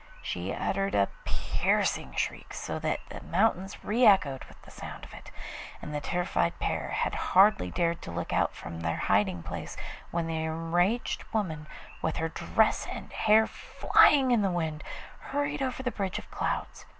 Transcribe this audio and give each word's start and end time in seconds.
She 0.23 0.51
uttered 0.51 0.95
a 0.95 1.09
piercing 1.25 2.15
shriek 2.15 2.55
so 2.55 2.79
that 2.79 3.01
the 3.09 3.21
mountains 3.21 3.83
re 3.83 4.03
echoed 4.03 4.43
with 4.45 4.59
the 4.63 4.71
sound 4.71 5.03
of 5.05 5.13
it, 5.13 5.29
and 5.79 5.93
the 5.93 6.01
terrified 6.01 6.57
pair 6.57 6.87
had 6.89 7.13
hardly 7.13 7.69
dared 7.69 8.01
to 8.01 8.11
look 8.11 8.33
out 8.33 8.55
from 8.55 8.79
their 8.79 8.97
hiding 8.97 9.43
place 9.43 9.77
when 10.09 10.25
the 10.25 10.37
enraged 10.43 11.23
woman, 11.31 11.67
with 12.01 12.17
her 12.17 12.29
dress 12.29 12.87
and 12.89 13.13
hair 13.13 13.45
flying 13.45 14.31
in 14.31 14.41
the 14.41 14.49
wind, 14.49 14.83
hurried 15.19 15.61
over 15.61 15.83
the 15.83 15.91
bridge 15.91 16.17
of 16.17 16.31
clouds. 16.31 16.87